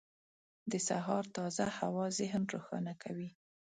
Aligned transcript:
•د 0.71 0.73
سهار 0.87 1.23
تازه 1.35 1.65
هوا 1.77 2.05
ذهن 2.19 2.43
روښانه 2.53 2.93
کوي. 3.03 3.29